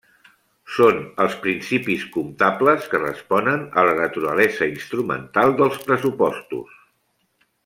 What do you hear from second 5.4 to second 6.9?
dels pressupostos.